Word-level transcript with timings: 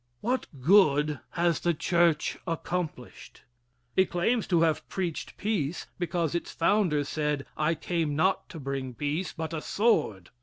What 0.21 0.47
Good 0.59 1.19
has 1.33 1.59
the 1.59 1.75
Church 1.75 2.35
Accomplished? 2.47 3.43
It 3.95 4.09
claims 4.09 4.47
to 4.47 4.61
have 4.61 4.89
preached 4.89 5.37
peace 5.37 5.85
because 5.99 6.33
its 6.33 6.51
founder 6.51 7.03
said, 7.03 7.45
"I 7.55 7.75
came 7.75 8.15
not 8.15 8.49
to 8.49 8.59
bring 8.59 8.95
peace 8.95 9.31
but 9.31 9.53
a 9.53 9.61
sword." 9.61 10.31